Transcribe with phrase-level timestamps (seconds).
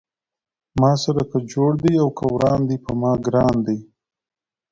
[0.79, 3.77] ما سره که جوړ دی او که وران دی پۀ ما ګران دی